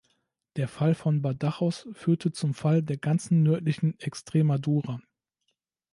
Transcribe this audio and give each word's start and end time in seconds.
Der 0.55 0.67
Fall 0.67 0.95
von 0.95 1.21
Badajoz 1.21 1.87
führte 1.93 2.31
zum 2.31 2.55
Fall 2.55 2.81
der 2.81 2.97
ganzen 2.97 3.43
nördlichen 3.43 3.99
Extremadura. 3.99 4.99